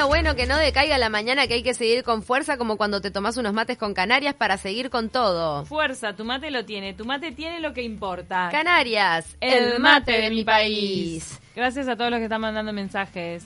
Bueno, 0.00 0.08
bueno, 0.08 0.34
que 0.34 0.46
no 0.46 0.56
decaiga 0.56 0.96
la 0.96 1.10
mañana, 1.10 1.46
que 1.46 1.52
hay 1.52 1.62
que 1.62 1.74
seguir 1.74 2.04
con 2.04 2.22
fuerza, 2.22 2.56
como 2.56 2.78
cuando 2.78 3.02
te 3.02 3.10
tomas 3.10 3.36
unos 3.36 3.52
mates 3.52 3.76
con 3.76 3.92
Canarias 3.92 4.34
para 4.34 4.56
seguir 4.56 4.88
con 4.88 5.10
todo. 5.10 5.66
Fuerza, 5.66 6.16
tu 6.16 6.24
mate 6.24 6.50
lo 6.50 6.64
tiene, 6.64 6.94
tu 6.94 7.04
mate 7.04 7.32
tiene 7.32 7.60
lo 7.60 7.74
que 7.74 7.82
importa. 7.82 8.48
Canarias, 8.50 9.36
el, 9.42 9.78
mate, 9.78 10.12
de 10.12 10.30
mi 10.30 10.42
país. 10.42 11.38
Gracias 11.54 11.86
a 11.86 11.96
todos 11.96 12.10
los 12.10 12.18
que 12.18 12.24
están 12.24 12.40
mandando 12.40 12.72
mensajes. 12.72 13.44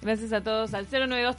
Gracias 0.00 0.32
a 0.32 0.40
todos 0.40 0.72
al 0.72 0.86
092 0.90 1.36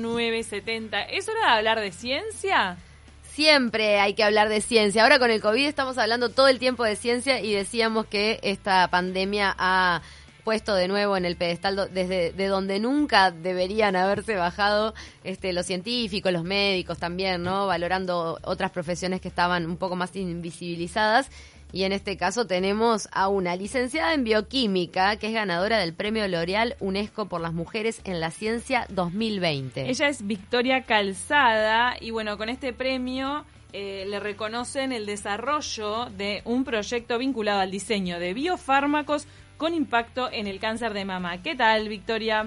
00970 0.00 1.02
¿Es 1.02 1.28
hora 1.28 1.40
de 1.42 1.58
hablar 1.58 1.78
de 1.78 1.92
ciencia? 1.92 2.76
Siempre 3.22 4.00
hay 4.00 4.14
que 4.14 4.24
hablar 4.24 4.48
de 4.48 4.60
ciencia. 4.60 5.04
Ahora 5.04 5.20
con 5.20 5.30
el 5.30 5.40
COVID 5.40 5.64
estamos 5.64 5.96
hablando 5.96 6.28
todo 6.28 6.48
el 6.48 6.58
tiempo 6.58 6.82
de 6.82 6.96
ciencia 6.96 7.40
y 7.40 7.52
decíamos 7.52 8.06
que 8.06 8.40
esta 8.42 8.88
pandemia 8.88 9.54
ha 9.56 10.02
puesto 10.44 10.74
de 10.74 10.86
nuevo 10.86 11.16
en 11.16 11.24
el 11.24 11.36
pedestal 11.36 11.88
desde 11.92 12.32
de 12.32 12.46
donde 12.46 12.78
nunca 12.78 13.30
deberían 13.30 13.96
haberse 13.96 14.36
bajado 14.36 14.94
este, 15.24 15.52
los 15.52 15.66
científicos, 15.66 16.32
los 16.32 16.44
médicos 16.44 16.98
también, 16.98 17.42
¿no? 17.42 17.66
Valorando 17.66 18.38
otras 18.42 18.70
profesiones 18.70 19.20
que 19.20 19.28
estaban 19.28 19.66
un 19.66 19.76
poco 19.76 19.96
más 19.96 20.14
invisibilizadas. 20.14 21.30
Y 21.72 21.82
en 21.82 21.90
este 21.90 22.16
caso 22.16 22.46
tenemos 22.46 23.08
a 23.10 23.26
una 23.26 23.56
licenciada 23.56 24.14
en 24.14 24.22
bioquímica 24.22 25.16
que 25.16 25.26
es 25.26 25.32
ganadora 25.32 25.78
del 25.78 25.92
premio 25.92 26.28
L'Oreal 26.28 26.76
UNESCO 26.78 27.26
por 27.26 27.40
las 27.40 27.52
mujeres 27.52 28.00
en 28.04 28.20
la 28.20 28.30
ciencia 28.30 28.86
2020. 28.90 29.90
Ella 29.90 30.06
es 30.06 30.24
Victoria 30.24 30.82
Calzada 30.82 31.96
y 32.00 32.12
bueno, 32.12 32.38
con 32.38 32.48
este 32.48 32.72
premio 32.72 33.44
eh, 33.72 34.04
le 34.06 34.20
reconocen 34.20 34.92
el 34.92 35.04
desarrollo 35.04 36.06
de 36.16 36.42
un 36.44 36.62
proyecto 36.62 37.18
vinculado 37.18 37.58
al 37.58 37.72
diseño 37.72 38.20
de 38.20 38.34
biofármacos 38.34 39.26
con 39.56 39.74
impacto 39.74 40.30
en 40.30 40.46
el 40.46 40.58
cáncer 40.58 40.92
de 40.92 41.04
mama. 41.04 41.42
¿Qué 41.42 41.54
tal, 41.54 41.88
Victoria? 41.88 42.46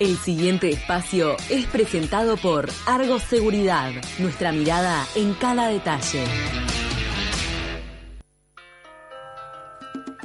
El 0.00 0.16
siguiente 0.16 0.70
espacio 0.70 1.36
es 1.50 1.66
presentado 1.66 2.36
por 2.36 2.68
Argos 2.86 3.22
Seguridad, 3.22 3.92
nuestra 4.18 4.50
mirada 4.50 5.06
en 5.14 5.34
cada 5.34 5.68
detalle. 5.68 6.24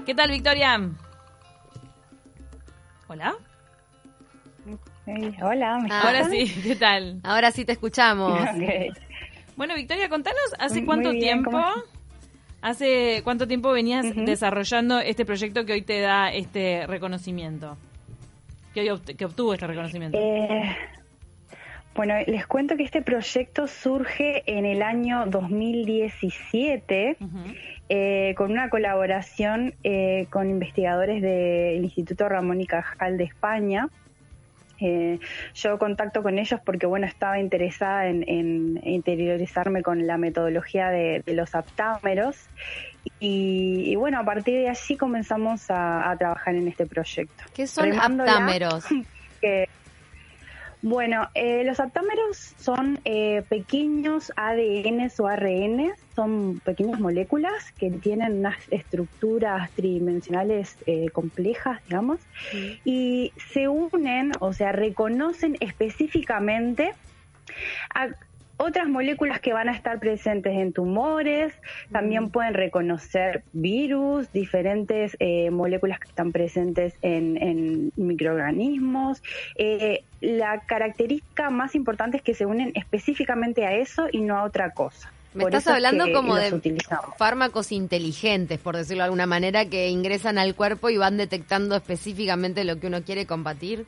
¿Qué 0.08 0.16
tal, 0.16 0.32
Victoria? 0.32 0.90
Hola. 3.08 3.36
hola, 5.42 5.80
Ahora 6.04 6.30
sí, 6.30 6.52
¿qué 6.64 6.76
tal? 6.76 7.20
Ahora 7.24 7.52
sí 7.52 7.66
te 7.66 7.74
escuchamos. 7.74 8.40
Bueno, 9.56 9.76
Victoria, 9.76 10.08
contanos, 10.08 10.56
¿hace 10.58 10.86
cuánto 10.86 11.12
tiempo 11.12 11.52
¿Hace 12.62 13.22
cuánto 13.24 13.48
tiempo 13.48 13.72
venías 13.72 14.06
desarrollando 14.16 15.00
este 15.00 15.26
proyecto 15.26 15.66
que 15.66 15.74
hoy 15.74 15.82
te 15.82 16.02
da 16.02 16.32
este 16.32 16.86
reconocimiento? 16.88 17.78
Que, 18.74 18.92
hoy 18.92 19.00
que 19.00 19.26
obtuvo 19.26 19.54
este 19.54 19.68
reconocimiento. 19.68 20.18
Eh, 20.20 20.76
bueno, 21.96 22.16
les 22.28 22.46
cuento 22.48 22.78
que 22.78 22.84
este 22.84 23.02
proyecto 23.02 23.68
surge 23.68 24.44
en 24.46 24.66
el 24.66 24.82
año 24.82 25.26
2017 25.26 27.18
eh, 27.90 28.34
con 28.38 28.52
una 28.52 28.70
colaboración 28.70 29.74
eh, 29.84 30.28
con 30.30 30.50
investigadores 30.50 31.22
del 31.22 31.84
Instituto 31.84 32.30
Ramón 32.30 32.62
y 32.62 32.68
Cajal 32.68 33.18
de 33.18 33.24
España. 33.24 33.90
Eh, 34.82 35.20
yo 35.56 35.78
contacto 35.78 36.24
con 36.24 36.40
ellos 36.40 36.60
porque, 36.64 36.86
bueno, 36.86 37.06
estaba 37.06 37.40
interesada 37.40 38.08
en, 38.08 38.80
interiorizarme 38.84 39.82
con 39.82 40.08
la 40.08 40.18
metodología 40.18 40.90
de, 40.90 41.24
los 41.28 41.56
aptámeros 41.56 42.38
y, 43.20 43.96
bueno, 43.96 44.20
a 44.20 44.24
partir 44.24 44.56
de 44.56 44.70
allí 44.70 44.98
comenzamos 44.98 45.66
a, 45.70 46.16
trabajar 46.18 46.56
en 46.56 46.68
este 46.68 46.86
proyecto. 46.86 47.44
¿Qué 47.54 47.68
son 47.68 47.94
aptámeros? 47.94 48.86
Bueno, 50.82 51.28
eh, 51.34 51.64
los 51.66 51.82
aptámeros 51.82 52.56
son 52.58 53.00
eh, 53.04 53.44
pequeños 53.50 54.32
ADN 54.38 55.12
o 55.20 55.28
ARN, 55.28 55.92
son 56.16 56.62
pequeñas 56.64 57.02
moléculas 57.02 57.74
que 57.78 57.92
tienen 57.92 58.40
unas 58.40 58.58
estructuras 58.72 59.70
tridimensionales 59.72 60.78
eh, 60.86 61.10
complejas, 61.12 61.84
digamos, 61.86 62.22
y 62.86 63.34
se 63.52 63.68
unen, 63.68 64.32
o 64.40 64.54
sea, 64.54 64.72
reconocen 64.72 65.58
específicamente 65.60 66.94
a 67.94 68.08
otras 68.60 68.90
moléculas 68.90 69.40
que 69.40 69.54
van 69.54 69.70
a 69.70 69.72
estar 69.72 70.00
presentes 70.00 70.54
en 70.54 70.74
tumores, 70.74 71.54
también 71.92 72.30
pueden 72.30 72.54
reconocer 72.54 73.44
virus, 73.54 74.32
diferentes 74.34 75.16
eh, 75.20 75.50
moléculas 75.50 76.00
que 76.00 76.10
están 76.10 76.32
presentes 76.34 76.94
en, 77.02 77.92
microorganismos. 77.96 79.24
Eh, 79.56 80.04
la 80.20 80.60
característica 80.60 81.50
más 81.50 81.74
importante 81.74 82.18
es 82.18 82.24
que 82.24 82.34
se 82.34 82.46
unen 82.46 82.74
específicamente 82.76 83.66
a 83.66 83.74
eso 83.74 84.08
y 84.12 84.20
no 84.20 84.38
a 84.38 84.44
otra 84.44 84.72
cosa. 84.72 85.12
Me 85.34 85.44
estás 85.44 85.68
hablando 85.68 86.12
como 86.12 86.36
de 86.36 86.60
fármacos 87.18 87.72
inteligentes, 87.72 88.60
por 88.60 88.76
decirlo 88.76 89.04
de 89.04 89.06
alguna 89.06 89.28
manera, 89.28 89.66
que 89.66 89.90
ingresan 89.90 90.38
al 90.38 90.56
cuerpo 90.56 90.90
y 90.90 90.98
van 90.98 91.18
detectando 91.18 91.76
específicamente 91.76 92.64
lo 92.64 92.80
que 92.80 92.88
uno 92.88 93.04
quiere 93.04 93.26
combatir. 93.26 93.86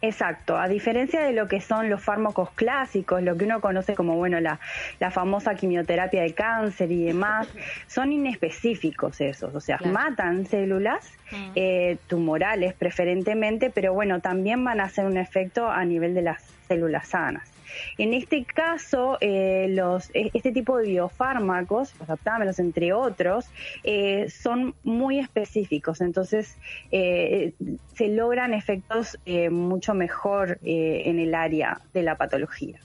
Exacto, 0.00 0.58
a 0.58 0.68
diferencia 0.68 1.22
de 1.22 1.32
lo 1.32 1.48
que 1.48 1.60
son 1.62 1.88
los 1.88 2.02
fármacos 2.02 2.50
clásicos, 2.50 3.22
lo 3.22 3.36
que 3.36 3.46
uno 3.46 3.60
conoce 3.60 3.94
como 3.94 4.16
bueno 4.16 4.38
la, 4.40 4.60
la 5.00 5.10
famosa 5.10 5.54
quimioterapia 5.54 6.22
de 6.22 6.34
cáncer 6.34 6.92
y 6.92 7.04
demás, 7.04 7.48
son 7.86 8.12
inespecíficos 8.12 9.20
esos, 9.20 9.54
o 9.54 9.60
sea, 9.60 9.78
matan 9.84 10.44
células 10.46 11.10
mm. 11.30 11.50
eh, 11.54 11.96
tumorales 12.06 12.74
preferentemente, 12.74 13.70
pero 13.70 13.94
bueno, 13.94 14.20
también 14.20 14.62
van 14.62 14.80
a 14.80 14.84
hacer 14.84 15.06
un 15.06 15.16
efecto 15.16 15.70
a 15.70 15.84
nivel 15.84 16.14
de 16.14 16.22
las 16.22 16.42
células 16.68 17.08
sanas. 17.08 17.53
En 17.98 18.14
este 18.14 18.44
caso, 18.44 19.18
eh, 19.20 19.66
los, 19.70 20.10
e, 20.14 20.30
este 20.34 20.52
tipo 20.52 20.76
de 20.78 20.88
biofármacos, 20.88 21.94
los 21.98 22.10
aptámeros 22.10 22.58
entre 22.58 22.92
otros, 22.92 23.46
eh, 23.82 24.28
son 24.30 24.74
muy 24.82 25.18
específicos, 25.18 26.00
entonces 26.00 26.56
eh, 26.90 27.52
se 27.94 28.08
logran 28.08 28.54
efectos 28.54 29.18
mucho 29.50 29.94
mejor 29.94 30.58
en 30.62 31.18
el 31.18 31.34
área 31.34 31.80
de 31.92 32.02
la 32.02 32.16
patología. 32.16 32.78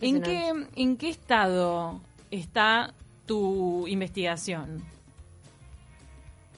¿En, 0.00 0.22
qué, 0.22 0.52
¿En 0.76 0.96
qué 0.96 1.08
estado 1.08 2.00
está 2.30 2.92
tu 3.26 3.86
investigación? 3.86 4.82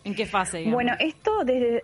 ¿En 0.05 0.15
qué 0.15 0.27
fase? 0.27 0.69
Bueno, 0.71 0.95
esto 0.99 1.45
desde, 1.45 1.83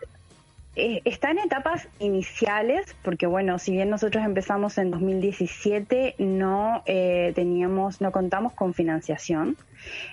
eh, 0.78 1.02
está 1.04 1.32
en 1.32 1.40
etapas 1.40 1.88
iniciales, 1.98 2.94
porque 3.02 3.26
bueno, 3.26 3.58
si 3.58 3.72
bien 3.72 3.90
nosotros 3.90 4.24
empezamos 4.24 4.78
en 4.78 4.92
2017, 4.92 6.14
no 6.18 6.84
eh, 6.86 7.32
teníamos, 7.34 8.00
no 8.00 8.12
contamos 8.12 8.52
con 8.52 8.74
financiación. 8.74 9.56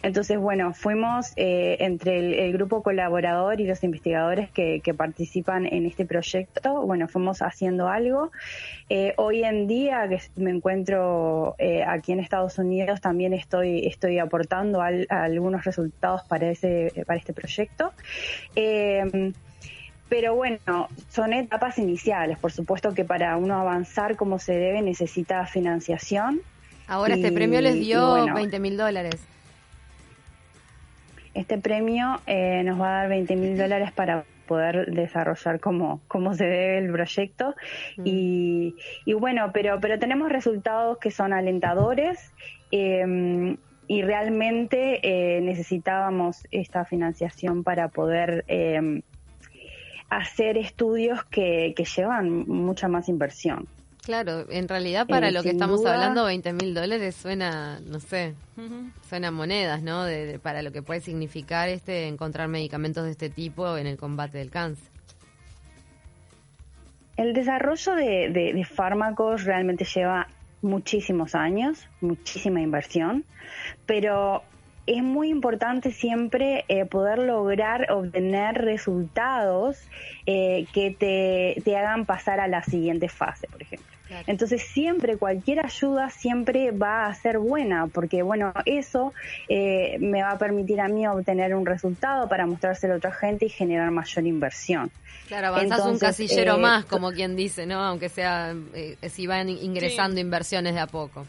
Entonces, 0.02 0.40
bueno, 0.40 0.74
fuimos 0.74 1.34
eh, 1.36 1.78
entre 1.82 2.48
el, 2.48 2.54
grupo 2.54 2.82
colaborador 2.82 3.62
y 3.62 3.68
los 3.68 3.84
investigadores 3.84 4.50
que, 4.50 4.82
participan 4.98 5.68
en 5.68 5.86
este 5.86 6.06
proyecto, 6.06 6.82
bueno, 6.82 7.08
fuimos 7.08 7.44
haciendo 7.44 7.88
algo. 7.88 8.32
hoy 9.18 9.44
en 9.44 9.68
día, 9.68 10.08
que 10.08 10.20
me 10.36 10.50
encuentro 10.50 11.56
aquí 11.88 12.12
en 12.12 12.20
Estados 12.20 12.58
Unidos, 12.58 13.02
también 13.02 13.34
estoy, 13.34 13.86
estoy 13.86 14.18
aportando 14.18 14.82
algunos 14.82 15.64
resultados 15.66 16.24
para, 16.24 16.50
ese, 16.50 16.92
para 17.06 17.20
este 17.20 17.34
proyecto. 17.34 17.92
Pero 20.10 20.36
bueno, 20.36 20.88
son 21.10 21.34
etapas 21.34 21.80
iniciales. 21.80 22.38
Por 22.38 22.52
supuesto 22.52 22.94
que 22.94 23.04
para 23.04 23.38
uno 23.38 23.60
avanzar 23.60 24.16
como 24.16 24.40
se 24.40 24.54
debe 24.54 24.82
necesita 24.82 25.46
financiación. 25.48 26.42
Ahora 26.88 27.16
este 27.16 27.32
premio 27.32 27.62
les 27.62 27.76
dio 27.76 28.34
20 28.34 28.60
mil 28.60 28.78
dólares. 28.78 29.16
Este 31.34 31.58
premio 31.58 32.22
eh, 32.28 32.62
nos 32.64 32.80
va 32.80 32.88
a 32.88 33.02
dar 33.02 33.10
20 33.10 33.36
mil 33.36 33.58
dólares 33.58 33.92
para 33.92 34.24
poder 34.48 34.92
desarrollar 34.94 35.60
como, 35.60 36.00
como 36.08 36.36
se 36.36 36.46
debe 36.46 36.78
el 36.78 36.92
proyecto. 36.92 37.56
Mm. 37.98 38.02
Y, 38.06 38.76
y, 39.06 39.14
bueno, 39.14 39.50
pero, 39.54 39.80
pero 39.82 39.98
tenemos 39.98 40.32
resultados 40.32 41.00
que 41.00 41.10
son 41.10 41.34
alentadores. 41.34 42.32
Eh, 42.72 43.58
y 43.88 44.02
realmente 44.02 45.00
eh, 45.04 45.42
necesitábamos 45.42 46.44
esta 46.52 46.86
financiación 46.86 47.64
para 47.64 47.90
poder 47.90 48.44
eh, 48.48 49.02
hacer 50.10 50.58
estudios 50.58 51.24
que, 51.26 51.74
llevan 51.96 52.48
mucha 52.48 52.88
más 52.88 53.10
inversión. 53.10 53.68
Claro, 54.04 54.46
en 54.52 54.68
realidad 54.68 55.08
para 55.08 55.30
eh, 55.30 55.32
lo 55.32 55.42
que 55.42 55.50
estamos 55.50 55.84
hablando, 55.84 56.26
20 56.26 56.54
mil 56.54 56.76
dólares 56.76 57.16
suena, 57.16 57.80
no 57.80 58.00
sé, 58.00 58.36
suena 59.10 59.32
monedas, 59.32 59.82
¿no? 59.82 60.04
De, 60.04 60.38
para 60.38 60.62
lo 60.62 60.72
que 60.72 60.84
puede 60.84 61.02
significar 61.02 61.70
este 61.70 62.08
encontrar 62.08 62.48
medicamentos 62.48 63.04
de 63.06 63.12
este 63.12 63.30
tipo 63.32 63.78
en 63.78 63.88
el 63.88 63.98
combate 63.98 64.38
del 64.38 64.52
cáncer. 64.52 64.88
El 67.18 67.34
desarrollo 67.34 67.96
de, 67.96 68.30
de 68.32 68.66
fármacos 68.66 69.44
realmente 69.44 69.86
lleva 69.86 70.28
muchísimos 70.62 71.34
años, 71.34 71.88
muchísima 72.02 72.62
inversión, 72.62 73.24
pero 73.86 74.44
es 74.88 75.02
muy 75.02 75.30
importante 75.30 75.92
siempre 75.92 76.66
eh, 76.68 76.86
poder 76.86 77.20
lograr 77.20 77.92
obtener 77.92 78.56
resultados 78.56 79.78
eh, 80.26 80.66
que 80.74 80.92
te, 80.92 81.62
te 81.64 81.76
hagan 81.76 82.06
pasar 82.06 82.40
a 82.40 82.48
la 82.48 82.64
siguiente 82.64 83.10
fase, 83.10 83.48
por 83.48 83.62
ejemplo. 83.62 83.88
Entonces 84.28 84.62
siempre, 84.62 85.18
cualquier 85.18 85.66
ayuda 85.66 86.12
siempre 86.12 86.70
va 86.70 87.08
a 87.08 87.16
ser 87.16 87.40
buena, 87.40 87.88
porque 87.88 88.22
bueno, 88.22 88.54
eso 88.66 89.14
eh, 89.50 89.98
me 90.00 90.22
va 90.22 90.32
a 90.32 90.38
permitir 90.38 90.80
a 90.80 90.88
mí 90.88 91.08
obtener 91.08 91.56
un 91.56 91.66
resultado 91.66 92.30
para 92.30 92.46
mostrárselo 92.46 92.94
a 92.94 92.98
otra 92.98 93.12
gente 93.12 93.48
y 93.48 93.50
generar 93.50 93.90
mayor 93.90 94.26
inversión. 94.28 94.92
Claro, 95.28 95.48
avanzas 95.48 95.86
un 95.88 95.98
casillero 95.98 96.60
más, 96.60 96.86
como 96.86 97.12
quien 97.12 97.36
dice, 97.36 97.66
¿no? 97.66 97.84
Aunque 97.84 98.10
sea, 98.10 98.56
si 99.10 99.26
van 99.26 99.50
ingresando 99.50 100.20
inversiones 100.22 100.76
de 100.76 100.82
a 100.82 100.88
poco. 100.88 101.26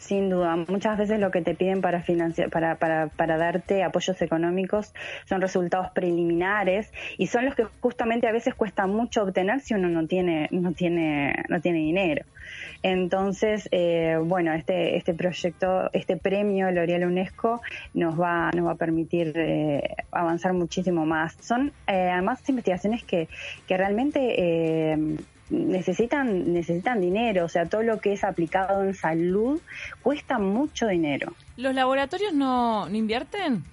Sin 0.00 0.30
duda, 0.30 0.56
muchas 0.56 0.96
veces 0.96 1.20
lo 1.20 1.30
que 1.30 1.42
te 1.42 1.54
piden 1.54 1.82
para 1.82 2.00
financiar, 2.00 2.48
para, 2.48 2.76
para, 2.76 3.08
para 3.08 3.36
darte 3.36 3.82
apoyos 3.82 4.20
económicos 4.22 4.94
son 5.26 5.42
resultados 5.42 5.90
preliminares 5.90 6.90
y 7.18 7.26
son 7.26 7.44
los 7.44 7.54
que 7.54 7.64
justamente 7.80 8.26
a 8.26 8.32
veces 8.32 8.54
cuesta 8.54 8.86
mucho 8.86 9.22
obtener 9.24 9.60
si 9.60 9.74
uno 9.74 9.90
no 9.90 10.06
tiene, 10.06 10.48
no 10.52 10.72
tiene, 10.72 11.44
no 11.50 11.60
tiene 11.60 11.80
dinero. 11.80 12.24
Entonces, 12.82 13.68
eh, 13.72 14.16
bueno, 14.24 14.54
este, 14.54 14.96
este 14.96 15.12
proyecto, 15.12 15.90
este 15.92 16.16
premio 16.16 16.70
L'Oreal 16.70 17.04
UNESCO 17.04 17.60
nos 17.92 18.18
va, 18.18 18.50
nos 18.52 18.68
va 18.68 18.72
a 18.72 18.76
permitir 18.76 19.34
eh, 19.36 19.96
avanzar 20.12 20.54
muchísimo 20.54 21.04
más. 21.04 21.36
Son 21.40 21.74
eh, 21.86 22.08
además 22.10 22.40
investigaciones 22.48 23.04
que, 23.04 23.28
que 23.68 23.76
realmente 23.76 24.94
necesitan, 25.50 26.52
necesitan 26.52 27.00
dinero, 27.00 27.44
o 27.44 27.48
sea, 27.48 27.66
todo 27.66 27.82
lo 27.82 28.00
que 28.00 28.12
es 28.12 28.24
aplicado 28.24 28.82
en 28.84 28.94
salud 28.94 29.60
cuesta 30.02 30.38
mucho 30.38 30.86
dinero. 30.86 31.34
¿Los 31.56 31.74
laboratorios 31.74 32.32
no, 32.32 32.88
invierten 32.88 33.64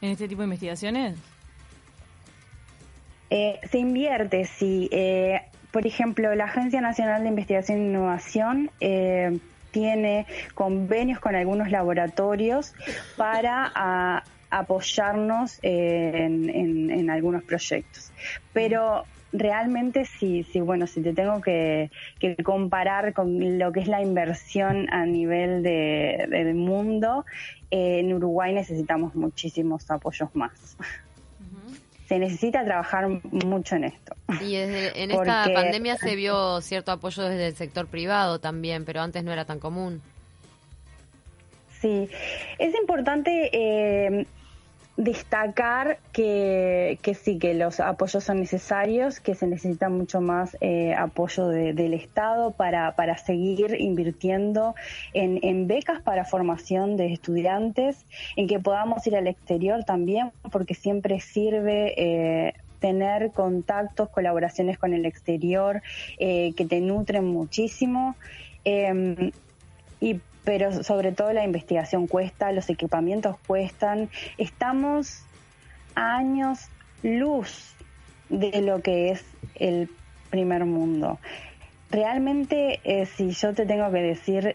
en 0.00 0.10
este 0.10 0.28
tipo 0.28 0.42
de 0.42 0.46
investigaciones? 0.46 1.18
Eh, 3.28 3.60
se 3.70 3.78
invierte, 3.78 4.44
sí. 4.44 4.88
Eh, 4.92 5.40
por 5.70 5.86
ejemplo, 5.86 6.34
la 6.34 6.44
Agencia 6.44 6.80
Nacional 6.80 7.22
de 7.22 7.28
Investigación 7.28 7.78
e 7.78 7.84
Innovación 7.86 8.70
eh, 8.80 9.38
tiene 9.70 10.26
convenios 10.54 11.20
con 11.20 11.36
algunos 11.36 11.70
laboratorios 11.70 12.72
para 13.16 14.24
apoyarnos 14.50 15.60
en, 15.62 16.50
en, 16.50 17.08
algunos 17.08 17.44
proyectos. 17.44 18.10
Pero 18.52 19.04
realmente 19.32 20.04
sí, 20.04 20.44
sí, 20.44 20.60
bueno, 20.60 20.86
si 20.86 21.02
te 21.02 21.12
tengo 21.12 21.40
que, 21.40 21.90
comparar 22.44 23.12
con 23.12 23.58
lo 23.58 23.72
que 23.72 23.80
es 23.80 23.88
la 23.88 24.02
inversión 24.02 24.92
a 24.92 25.06
nivel 25.06 25.62
de, 25.62 26.26
del 26.28 26.54
mundo, 26.54 27.24
eh, 27.70 28.00
en 28.00 28.12
Uruguay 28.12 28.52
necesitamos 28.52 29.14
muchísimos 29.14 29.90
apoyos 29.90 30.34
más. 30.34 30.76
Se 32.08 32.18
necesita 32.18 32.64
trabajar 32.64 33.08
mucho 33.30 33.76
en 33.76 33.84
esto. 33.84 34.16
Y 34.42 34.56
en 34.56 35.10
esta 35.12 35.46
pandemia 35.54 35.96
se 35.96 36.16
vio 36.16 36.60
cierto 36.60 36.90
apoyo 36.90 37.22
desde 37.22 37.46
el 37.46 37.54
sector 37.54 37.86
privado 37.86 38.40
también, 38.40 38.84
pero 38.84 39.00
antes 39.00 39.22
no 39.22 39.32
era 39.32 39.44
tan 39.44 39.60
común. 39.60 40.02
Sí, 41.80 42.08
es 42.58 42.74
importante 42.74 43.50
eh, 43.52 44.26
destacar 45.00 45.98
que, 46.12 46.98
que, 47.00 47.14
sí, 47.14 47.38
que 47.38 47.54
los 47.54 47.80
apoyos 47.80 48.22
son 48.22 48.40
necesarios, 48.40 49.18
que 49.18 49.34
se 49.34 49.46
necesita 49.46 49.88
mucho 49.88 50.20
más 50.20 50.58
eh, 50.60 50.94
apoyo 50.94 51.48
del 51.48 51.94
Estado 51.94 52.50
para, 52.50 52.94
para 52.96 53.16
seguir 53.16 53.74
invirtiendo 53.80 54.74
en, 55.14 55.40
en, 55.42 55.66
becas 55.66 56.02
para 56.02 56.26
formación 56.26 56.98
de 56.98 57.14
estudiantes, 57.14 58.04
en 58.36 58.46
que 58.46 58.58
podamos 58.58 59.06
ir 59.06 59.16
al 59.16 59.26
exterior 59.26 59.84
también, 59.84 60.32
porque 60.52 60.74
siempre 60.74 61.20
sirve. 61.20 61.94
Eh, 61.96 62.54
tener 62.80 63.32
contactos, 63.32 64.08
colaboraciones 64.08 64.78
con 64.78 64.94
el 64.94 65.04
exterior 65.04 65.82
eh, 66.18 66.54
que 66.56 66.64
te 66.64 66.80
nutren 66.80 67.26
muchísimo. 67.26 68.16
Em, 68.64 69.32
y 70.00 70.18
pero 70.44 70.82
sobre 70.82 71.12
todo 71.12 71.32
la 71.32 71.44
investigación 71.44 72.06
cuesta, 72.06 72.52
los 72.52 72.68
equipamientos 72.70 73.36
cuestan. 73.46 74.08
Estamos 74.38 75.24
a 75.94 76.16
años 76.16 76.68
luz 77.02 77.74
de 78.28 78.62
lo 78.62 78.80
que 78.80 79.10
es 79.10 79.24
el 79.56 79.88
primer 80.30 80.64
mundo. 80.64 81.18
Realmente, 81.90 82.80
eh, 82.84 83.06
si 83.06 83.30
yo 83.30 83.52
te 83.52 83.66
tengo 83.66 83.90
que 83.90 84.00
decir 84.00 84.54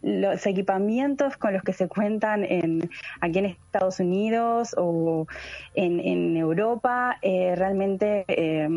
los 0.00 0.46
equipamientos 0.46 1.36
con 1.36 1.52
los 1.52 1.62
que 1.62 1.72
se 1.72 1.88
cuentan 1.88 2.44
en, 2.44 2.88
aquí 3.20 3.40
en 3.40 3.46
Estados 3.46 3.98
Unidos 3.98 4.74
o 4.78 5.26
en, 5.74 6.36
Europa, 6.36 7.18
eh, 7.20 7.54
realmente 7.56 8.24
eh, 8.28 8.68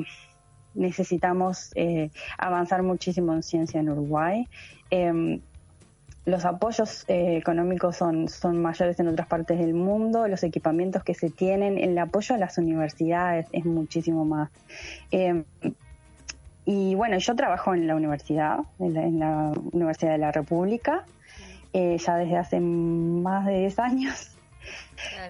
necesitamos 0.73 1.73
avanzar 2.37 2.83
muchísimo 2.83 3.33
en 3.33 3.43
ciencia 3.43 3.79
en 3.79 3.89
Uruguay. 3.89 4.47
Em, 4.89 5.41
los 6.25 6.45
apoyos 6.45 7.03
eh, 7.07 7.37
económicos 7.37 7.95
son, 7.95 8.29
son 8.29 8.61
mayores 8.61 8.99
en 8.99 9.07
otras 9.07 9.27
partes 9.27 9.57
del 9.57 9.73
mundo, 9.73 10.27
los 10.27 10.43
equipamientos 10.43 11.03
que 11.03 11.15
se 11.15 11.29
tienen, 11.29 11.79
el 11.79 11.97
apoyo 11.97 12.35
a 12.35 12.37
las 12.37 12.57
universidades 12.57 13.47
es 13.51 13.65
muchísimo 13.65 14.23
más. 14.23 14.51
Em, 15.09 15.43
y 16.65 16.93
bueno, 16.93 17.17
yo 17.17 17.35
trabajo 17.35 17.73
en 17.73 17.87
la 17.87 17.95
universidad, 17.95 18.59
en 18.79 19.19
la, 19.19 19.51
Universidad 19.71 20.11
de 20.11 20.19
la 20.19 20.31
República, 20.31 21.05
eh, 21.73 21.97
ya 21.97 22.17
desde 22.17 22.37
hace 22.37 22.59
más 22.59 23.47
de 23.47 23.59
10 23.59 23.79
años. 23.79 24.37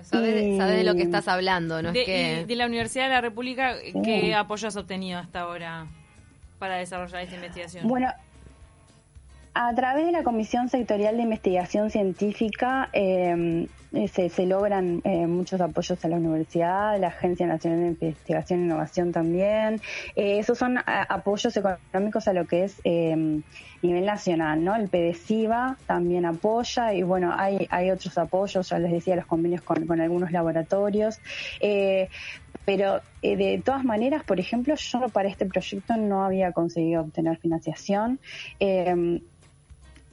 Sabes 0.04 0.78
de 0.78 0.84
lo 0.84 0.96
que 0.96 1.04
estás 1.04 1.28
hablando, 1.28 1.82
¿no? 1.82 1.92
De, 1.92 2.04
que... 2.04 2.46
de 2.46 2.56
la 2.56 2.66
Universidad 2.66 3.06
de 3.06 3.10
la 3.10 3.22
República, 3.22 3.76
¿qué 4.04 4.34
apoyo 4.36 4.68
has 4.68 4.76
obtenido 4.76 5.20
hasta 5.20 5.42
ahora 5.42 5.88
para 6.60 6.78
desarrollar 6.78 7.22
esta 7.22 7.36
investigación? 7.36 7.88
Bueno, 7.88 8.12
a 9.54 9.76
través 9.76 10.06
de 10.06 10.12
la 10.12 10.24
Comisión 10.24 10.70
Sectorial 10.70 11.18
de 11.18 11.24
Investigación 11.24 11.90
Científica 11.90 12.90
eh, 12.94 13.68
se, 14.08 14.46
logran 14.46 15.02
eh, 15.04 15.28
muchos 15.28 15.60
apoyos 15.60 16.04
a 16.04 16.08
la 16.08 16.16
universidad, 16.16 16.98
la 17.00 17.08
Agencia 17.08 17.46
Nacional 17.46 17.80
de 17.82 17.88
Investigación 17.88 18.62
e 18.62 18.64
Innovación 18.64 19.12
también. 19.12 19.82
Eh, 20.16 20.40
esos 20.40 20.58
son 20.58 20.78
apoyos 20.86 21.56
económicos 21.58 22.28
a 22.28 22.34
lo 22.34 22.48
que 22.48 22.64
es 22.66 22.82
nivel 22.86 24.06
nacional, 24.06 24.64
¿no? 24.64 24.76
El 24.76 24.90
PDCIVA 24.90 25.78
también 25.88 26.26
apoya 26.26 26.94
y 26.94 27.04
bueno, 27.04 27.34
hay, 27.36 27.68
hay 27.72 27.90
otros 27.90 28.18
apoyos, 28.18 28.70
ya 28.70 28.80
les 28.80 28.92
decía, 28.92 29.16
los 29.16 29.26
convenios 29.26 29.62
con, 29.62 29.86
con 29.88 30.00
algunos 30.00 30.32
laboratorios. 30.32 31.20
pero 32.64 33.02
de 33.22 33.62
todas 33.66 33.84
maneras, 33.84 34.24
por 34.24 34.40
ejemplo, 34.40 34.76
yo 34.76 35.10
para 35.10 35.30
este 35.30 35.46
proyecto 35.46 35.98
no 35.98 36.24
había 36.24 36.52
conseguido 36.52 37.02
obtener 37.02 37.38
financiación. 37.38 38.20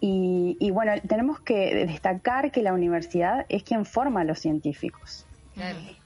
Y, 0.00 0.70
bueno, 0.70 0.92
tenemos 1.08 1.40
que 1.40 1.74
destacar 1.86 2.52
que 2.52 2.62
la 2.62 2.72
universidad 2.72 3.46
es 3.48 3.64
quien 3.64 3.84
forma 3.84 4.20
a 4.20 4.24
los 4.24 4.38
científicos. 4.38 5.24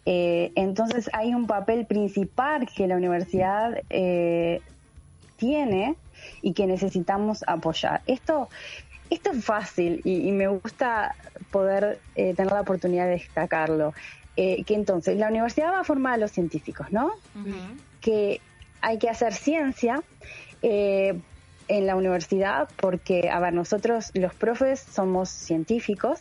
Eh, 0.07 0.51
entonces 0.55 1.11
hay 1.13 1.35
un 1.35 1.47
papel 1.47 1.85
principal 1.85 2.67
que 2.75 2.87
la 2.87 2.97
universidad 2.97 3.83
eh, 3.91 4.63
tiene 5.37 5.97
y 6.41 6.55
que 6.55 6.67
necesitamos 6.67 7.45
apoyar. 7.47 8.01
Esto, 8.07 8.49
esto 9.11 9.31
es 9.33 9.45
fácil 9.45 10.01
y, 10.05 10.33
me 10.33 10.49
gusta 10.49 11.15
poder 11.51 12.01
eh, 12.15 12.33
tener 12.35 12.53
la 12.53 12.63
oportunidad 12.63 13.05
de 13.05 13.13
destacarlo. 13.13 13.93
que 14.35 14.65
entonces 14.69 15.19
la 15.19 15.29
universidad 15.29 15.71
va 15.71 15.81
a 15.81 15.85
formar 15.85 16.15
a 16.15 16.17
los 16.17 16.33
científicos, 16.33 16.91
¿no? 16.91 17.11
Que 18.01 18.41
hay 18.81 18.99
que 18.99 19.11
hacer 19.11 19.35
ciencia, 19.35 20.03
en 21.73 21.87
la 21.87 21.97
universidad 21.97 22.69
porque, 22.77 23.31
a 23.31 23.41
ver, 23.41 23.55
nosotros 23.55 24.11
los 24.13 24.35
profes 24.35 24.81
somos 24.81 25.31
científicos, 25.31 26.21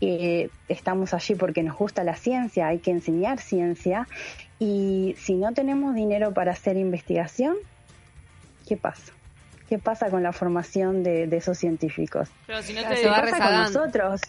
y 0.00 0.50
estamos 0.68 1.14
allí 1.14 1.34
porque 1.34 1.62
nos 1.62 1.76
gusta 1.78 2.04
la 2.04 2.14
ciencia, 2.14 2.66
hay 2.66 2.78
que 2.78 2.90
enseñar 2.90 3.40
ciencia 3.40 4.06
y 4.58 5.14
si 5.18 5.34
no 5.34 5.52
tenemos 5.52 5.94
dinero 5.94 6.34
para 6.34 6.52
hacer 6.52 6.76
investigación, 6.76 7.56
¿qué 8.68 8.76
pasa? 8.76 9.12
¿Qué 9.68 9.78
pasa 9.78 10.10
con 10.10 10.22
la 10.22 10.32
formación 10.32 11.02
de, 11.02 11.24
esos 11.34 11.56
científicos? 11.56 12.28
Pero 12.46 12.62
si 12.62 12.74
no 12.74 12.82
te 12.82 12.96
¿Qué 12.96 13.08
pasa 13.08 13.38
con 13.38 13.56
nosotros? 13.56 14.20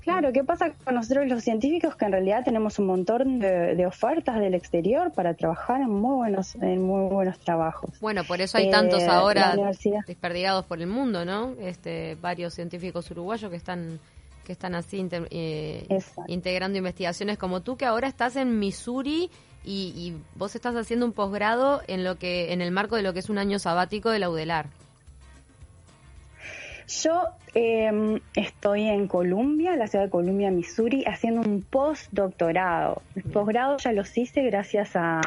Claro, 0.00 0.32
¿qué 0.32 0.42
pasa 0.44 0.72
con 0.84 0.94
nosotros 0.94 1.28
los 1.28 1.44
científicos 1.44 1.94
que 1.94 2.06
en 2.06 2.12
realidad 2.12 2.42
tenemos 2.44 2.78
un 2.78 2.86
montón 2.86 3.38
de, 3.38 3.86
ofertas 3.86 4.40
del 4.40 4.54
exterior 4.54 5.12
para 5.12 5.34
trabajar 5.34 5.82
en 5.82 5.90
muy 5.90 6.16
buenos 6.16 6.54
en 6.56 6.82
muy 6.82 7.08
buenos 7.08 7.38
trabajos? 7.38 7.90
Bueno, 8.00 8.24
por 8.24 8.40
eso 8.40 8.56
hay 8.56 8.70
tantos 8.70 9.02
eh, 9.02 9.08
ahora 9.08 9.54
desperdigados 10.06 10.64
por 10.64 10.80
el 10.80 10.86
mundo, 10.86 11.24
¿no? 11.24 11.54
Este, 11.60 12.16
varios 12.20 12.54
científicos 12.54 13.10
uruguayos 13.10 13.50
que 13.50 13.56
están 13.56 14.00
que 14.44 14.52
están 14.52 14.74
así 14.74 15.06
eh, 15.12 15.86
integrando 16.26 16.78
investigaciones 16.78 17.36
como 17.36 17.60
tú 17.60 17.76
que 17.76 17.84
ahora 17.84 18.08
estás 18.08 18.36
en 18.36 18.58
Missouri 18.58 19.30
y, 19.64 19.92
y 19.94 20.16
vos 20.34 20.54
estás 20.56 20.74
haciendo 20.76 21.04
un 21.04 21.12
posgrado 21.12 21.82
en 21.86 22.04
lo 22.04 22.16
que 22.16 22.52
en 22.52 22.62
el 22.62 22.70
marco 22.70 22.96
de 22.96 23.02
lo 23.02 23.12
que 23.12 23.18
es 23.18 23.28
un 23.28 23.36
año 23.36 23.58
sabático 23.58 24.10
de 24.10 24.18
la 24.18 24.30
UDELAR. 24.30 24.79
Yo 26.90 27.22
em, 27.54 28.18
estoy 28.34 28.88
en 28.88 29.06
Columbia, 29.06 29.76
la 29.76 29.86
ciudad 29.86 30.06
de 30.06 30.10
Columbia, 30.10 30.50
Missouri, 30.50 31.04
haciendo 31.06 31.40
un 31.40 31.62
postdoctorado. 31.62 33.02
El 33.14 33.22
posgrado 33.22 33.76
ya 33.76 33.92
los 33.92 34.18
hice 34.18 34.42
gracias 34.42 34.96
a, 34.96 35.20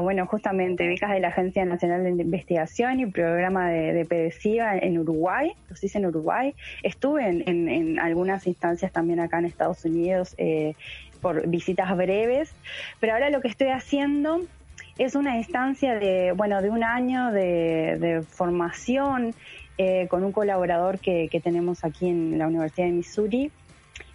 bueno, 0.00 0.26
justamente 0.26 0.86
becas 0.86 1.10
de 1.10 1.20
la 1.20 1.28
Agencia 1.28 1.62
Nacional 1.66 2.04
de 2.04 2.22
Investigación 2.22 3.00
y 3.00 3.06
programa 3.06 3.68
de, 3.68 3.92
de 3.92 4.78
en 4.80 4.98
Uruguay. 4.98 5.52
Los 5.68 5.84
hice 5.84 5.98
en 5.98 6.06
Uruguay. 6.06 6.54
Estuve 6.82 7.28
en, 7.28 7.98
algunas 7.98 8.46
instancias 8.46 8.90
también 8.90 9.20
acá 9.20 9.40
en 9.40 9.44
Estados 9.44 9.84
Unidos 9.84 10.34
eh, 10.38 10.74
por 11.20 11.48
visitas 11.48 11.94
breves, 11.98 12.50
pero 12.98 13.12
ahora 13.12 13.28
lo 13.28 13.42
que 13.42 13.48
estoy 13.48 13.68
haciendo 13.68 14.40
es 14.96 15.14
una 15.14 15.36
instancia 15.36 15.98
de, 15.98 16.32
bueno, 16.32 16.62
de 16.62 16.70
un 16.70 16.82
año 16.82 17.30
de, 17.30 17.98
de 18.00 18.22
formación 18.22 19.34
eh, 19.78 20.08
con 20.08 20.24
un 20.24 20.32
colaborador 20.32 20.98
que, 20.98 21.30
tenemos 21.42 21.84
aquí 21.84 22.08
en 22.08 22.36
la 22.36 22.48
Universidad 22.48 22.88
de 22.88 22.92
Missouri, 22.92 23.52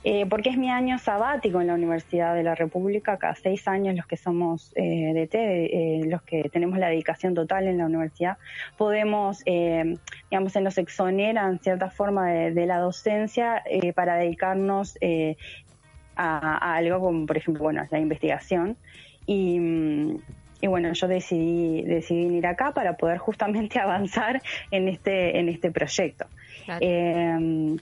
eh, 0.04 0.26
porque 0.30 0.50
es 0.50 0.58
mi 0.58 0.70
año 0.70 1.00
sabático 1.00 1.62
en 1.62 1.68
la 1.68 1.74
Universidad 1.74 2.36
de 2.36 2.44
la 2.44 2.54
República, 2.54 3.18
cada 3.18 3.36
seis 3.36 3.66
años 3.68 3.96
los 3.96 4.06
que 4.06 4.18
somos 4.18 4.74
eh, 4.76 5.14
de 5.14 5.28
T, 5.28 6.02
los 6.10 6.22
que 6.24 6.50
tenemos 6.50 6.78
la 6.80 6.90
dedicación 6.90 7.34
total 7.34 7.68
en 7.68 7.78
la 7.78 7.86
universidad, 7.86 8.38
podemos, 8.78 9.42
digamos, 9.46 10.52
se 10.52 10.60
nos 10.60 10.78
exonera 10.78 11.48
en 11.48 11.60
cierta 11.60 11.90
forma 11.90 12.30
de, 12.30 12.66
la 12.66 12.80
docencia 12.80 13.64
para 13.96 14.16
dedicarnos 14.18 14.98
a, 16.16 16.58
a, 16.58 16.76
algo 16.76 17.00
como, 17.00 17.26
por 17.26 17.38
ejemplo, 17.38 17.64
bueno, 17.64 17.84
la 17.90 18.00
investigación. 18.00 18.78
Y, 19.26 19.60
mm, 19.60 19.93
y 20.64 20.68
bueno, 20.68 20.94
yo 20.94 21.10
decidí, 21.10 21.82
decidí 21.82 22.24
venir 22.24 22.48
acá 22.48 22.72
para 22.72 22.96
poder 22.96 23.18
justamente 23.18 23.80
avanzar 23.82 24.42
en 24.72 24.88
este, 24.88 25.38
en 25.38 25.50
este 25.50 25.72
proyecto. 25.72 26.26
Eh, 26.80 27.76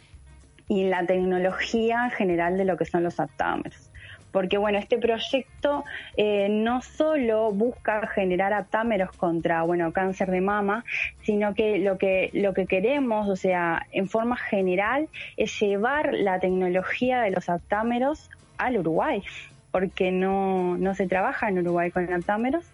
y 0.67 0.83
la 0.85 1.05
tecnología 1.05 2.09
general 2.09 2.57
de 2.57 2.65
lo 2.65 2.77
que 2.77 2.85
son 2.85 3.03
los 3.03 3.19
aptámeros. 3.19 3.91
Porque 4.31 4.57
bueno, 4.57 4.79
este 4.79 4.97
proyecto 4.97 5.83
eh, 6.17 6.47
no 6.49 6.81
solo 6.81 7.51
busca 7.51 8.07
generar 8.07 8.51
aptámeros 8.51 9.11
contra 9.11 9.61
bueno 9.61 9.93
cáncer 9.93 10.31
de 10.31 10.41
mama, 10.41 10.83
sino 11.21 11.53
que 11.53 11.77
lo 11.77 11.99
que 11.99 12.31
lo 12.33 12.55
que 12.55 12.65
queremos, 12.65 13.29
o 13.29 13.35
sea, 13.35 13.85
en 13.91 14.07
forma 14.07 14.37
general, 14.37 15.07
es 15.37 15.59
llevar 15.59 16.15
la 16.15 16.39
tecnología 16.39 17.21
de 17.21 17.29
los 17.29 17.47
aptámeros 17.47 18.31
al 18.57 18.77
Uruguay 18.77 19.21
porque 19.71 20.11
no, 20.11 20.77
no 20.77 20.95
se 20.95 21.07
trabaja 21.07 21.49
en 21.49 21.59
Uruguay 21.59 21.91
con 21.91 22.11
aptámeros 22.11 22.65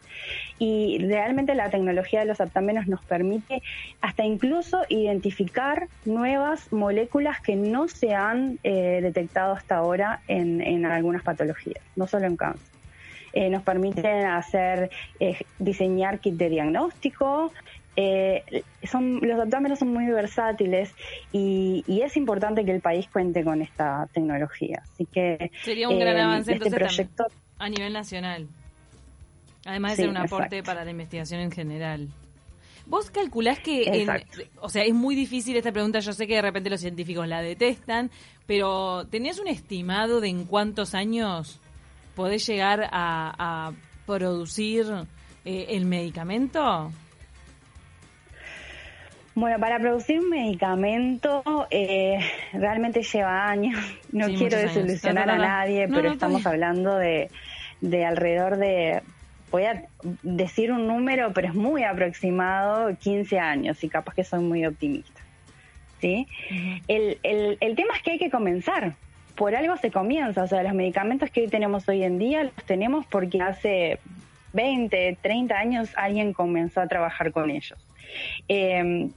y 0.60 0.98
realmente 1.00 1.54
la 1.56 1.70
tecnología 1.70 2.22
de 2.22 2.26
los 2.26 2.42
aptámeros 2.42 2.88
nos 2.88 3.04
permite 3.06 3.62
hasta 4.02 4.24
incluso 4.24 4.82
identificar 4.90 5.88
nuevas 6.06 6.72
moléculas 6.74 7.40
que 7.42 7.56
no 7.56 7.88
se 7.88 8.16
han 8.16 8.60
eh, 8.64 9.00
detectado 9.02 9.54
hasta 9.54 9.78
ahora 9.78 10.22
en, 10.28 10.62
en 10.62 10.86
algunas 10.86 11.24
patologías, 11.24 11.84
no 11.96 12.08
solo 12.08 12.26
en 12.26 12.36
cáncer. 12.36 12.78
Eh, 13.34 13.50
nos 13.50 13.62
permiten 13.62 14.26
hacer, 14.26 14.90
eh, 15.20 15.38
diseñar 15.60 16.20
kit 16.20 16.36
de 16.36 16.50
diagnóstico, 16.50 17.52
eh, 18.00 18.64
son, 18.84 19.20
los 19.24 19.40
aptámeros 19.40 19.80
son 19.80 19.92
muy 19.92 20.06
versátiles 20.06 20.94
y, 21.32 21.84
es 21.88 22.16
importante 22.16 22.64
que 22.64 22.72
el 22.72 22.80
país 22.80 23.08
cuente 23.12 23.44
con 23.44 23.62
esta 23.62 24.08
tecnología. 24.14 24.84
Así 24.84 25.06
que 25.06 25.52
sería 25.64 25.90
un 25.90 25.98
gran 26.00 26.16
eh, 26.16 26.22
avance 26.22 26.54
este 26.54 26.70
proyecto 26.70 27.26
a 27.58 27.70
nivel 27.70 27.92
nacional. 27.94 28.48
Además 29.66 29.94
de 29.94 30.04
ser 30.04 30.10
un 30.10 30.18
aporte 30.18 30.62
para 30.62 30.86
la 30.86 30.92
investigación 30.92 31.42
en 31.42 31.52
general. 31.52 32.08
Vos 32.86 33.10
calculás 33.10 33.60
que, 33.60 34.08
o 34.62 34.70
sea, 34.70 34.84
es 34.84 34.94
muy 34.94 35.16
difícil 35.16 35.58
esta 35.58 35.72
pregunta, 35.72 36.00
yo 36.00 36.14
sé 36.14 36.28
que 36.28 36.36
de 36.36 36.42
repente 36.42 36.70
los 36.70 36.80
científicos 36.80 37.28
la 37.28 37.42
detestan, 37.42 38.12
pero 38.46 39.06
¿tenías 39.08 39.40
un 39.40 39.48
estimado 39.48 40.22
de 40.22 40.30
en 40.30 40.46
cuántos 40.46 40.94
años 40.94 41.60
podés 42.16 42.48
llegar 42.48 42.88
a, 42.92 43.74
producir 44.06 44.86
eh, 45.44 45.66
el 45.70 45.86
medicamento? 45.86 46.94
Bueno, 49.38 49.60
para 49.60 49.78
producir 49.78 50.20
un 50.20 50.32
medicamento 50.32 51.44
eh, 51.70 52.18
realmente 52.54 53.04
lleva 53.04 53.48
años. 53.48 53.78
No 54.12 54.26
quiero 54.30 54.58
desilusionar 54.58 55.30
a 55.30 55.38
nadie, 55.38 55.88
pero 55.88 56.12
estamos 56.12 56.44
hablando 56.48 56.96
de, 56.96 57.30
de 57.80 58.04
alrededor 58.04 58.58
de, 58.58 59.04
voy 59.52 59.66
a 59.66 59.84
decir 60.24 60.72
un 60.72 60.88
número, 60.88 61.34
pero 61.34 61.50
es 61.50 61.54
muy 61.54 61.84
aproximado, 61.84 62.98
15 62.98 63.38
años, 63.38 63.84
y 63.84 63.90
capaz 63.90 64.16
que 64.16 64.24
soy 64.24 64.40
muy 64.40 64.66
optimista. 64.66 65.22
¿sí? 66.02 66.26
el, 66.88 67.20
el, 67.22 67.60
el 67.60 67.76
tema 67.76 67.94
es 67.96 68.02
que 68.02 68.12
hay 68.14 68.18
que 68.18 68.32
comenzar. 68.32 68.96
Por 69.36 69.56
algo 69.56 69.78
se 69.78 69.92
comienza. 69.92 70.42
O 70.42 70.48
sea, 70.48 70.64
los 70.64 70.74
medicamentos 70.74 71.30
que 71.30 71.48
tenemos 71.48 71.88
hoy 71.88 72.02
en 72.02 72.18
día 72.18 72.46
los 72.46 72.66
tenemos 72.66 73.06
porque 73.06 73.40
hace 73.40 74.00
20, 74.54 75.20
30 75.22 75.56
años 75.56 75.90
alguien 75.96 76.34
comenzó 76.34 76.82
a 76.82 76.88
trabajar 76.88 77.32
con 77.32 77.52
ellos. 77.52 77.78
Eh, 78.48 79.12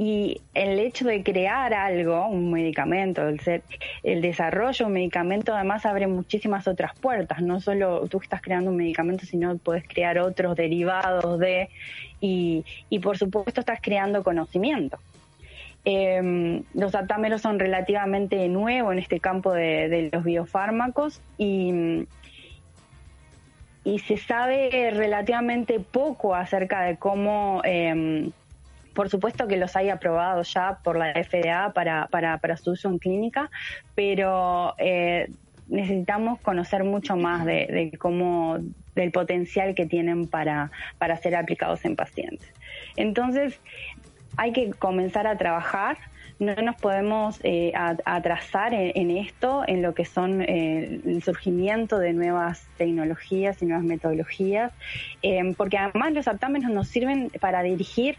y 0.00 0.40
el 0.54 0.78
hecho 0.78 1.04
de 1.04 1.24
crear 1.24 1.74
algo, 1.74 2.28
un 2.28 2.52
medicamento, 2.52 3.26
el, 3.26 3.40
ser, 3.40 3.64
el 4.04 4.22
desarrollo 4.22 4.78
de 4.78 4.84
un 4.84 4.92
medicamento 4.92 5.52
además 5.52 5.84
abre 5.84 6.06
muchísimas 6.06 6.68
otras 6.68 6.96
puertas. 6.96 7.42
No 7.42 7.60
solo 7.60 8.06
tú 8.06 8.20
estás 8.22 8.40
creando 8.40 8.70
un 8.70 8.76
medicamento, 8.76 9.26
sino 9.26 9.58
puedes 9.58 9.86
crear 9.88 10.20
otros 10.20 10.54
derivados 10.54 11.40
de, 11.40 11.68
y, 12.20 12.64
y 12.88 13.00
por 13.00 13.18
supuesto 13.18 13.58
estás 13.60 13.80
creando 13.82 14.22
conocimiento. 14.22 15.00
Em, 15.84 16.62
los 16.74 16.94
aptámeros 16.94 17.42
son 17.42 17.58
relativamente 17.58 18.48
nuevos 18.48 18.92
en 18.92 19.00
este 19.00 19.18
campo 19.18 19.52
de, 19.52 20.10
los 20.12 20.22
biofármacos 20.22 21.20
y, 21.38 22.06
y 23.82 23.98
se 23.98 24.16
sabe 24.16 24.92
relativamente 24.92 25.80
poco 25.80 26.36
acerca 26.36 26.82
de 26.82 26.98
cómo 26.98 27.62
eh, 27.64 28.30
por 28.98 29.10
supuesto 29.10 29.46
que 29.46 29.56
los 29.56 29.76
hay 29.76 29.90
aprobados 29.90 30.52
ya 30.52 30.80
por 30.82 30.98
la 30.98 31.12
FDA 31.12 31.72
para, 31.72 32.08
para, 32.08 32.38
para 32.38 32.56
su 32.56 32.72
uso 32.72 32.88
en 32.88 32.98
clínica, 32.98 33.48
pero 33.94 34.74
eh, 34.76 35.30
necesitamos 35.68 36.40
conocer 36.40 36.82
mucho 36.82 37.14
más 37.14 37.44
de, 37.44 37.92
cómo 38.00 38.58
del 38.96 39.12
potencial 39.12 39.76
que 39.76 39.86
tienen 39.86 40.26
para, 40.26 40.72
para 40.98 41.16
ser 41.16 41.36
aplicados 41.36 41.84
en 41.84 41.94
pacientes. 41.94 42.52
Entonces, 42.96 43.60
hay 44.36 44.52
que 44.52 44.70
comenzar 44.70 45.28
a 45.28 45.38
trabajar 45.38 45.96
no 46.38 46.54
nos 46.54 46.76
podemos 46.76 47.40
eh, 47.42 47.72
atrasar 47.74 48.72
en, 48.74 49.10
esto, 49.10 49.64
en 49.66 49.82
lo 49.82 49.94
que 49.94 50.04
son 50.04 50.42
eh, 50.42 51.00
el 51.04 51.22
surgimiento 51.22 51.98
de 51.98 52.12
nuevas 52.12 52.66
tecnologías 52.76 53.60
y 53.60 53.66
nuevas 53.66 53.84
metodologías, 53.84 54.72
eh, 55.22 55.54
porque 55.56 55.78
además 55.78 56.12
los 56.12 56.28
aptámenos 56.28 56.70
nos 56.70 56.88
sirven 56.88 57.30
para 57.40 57.62
dirigir 57.62 58.16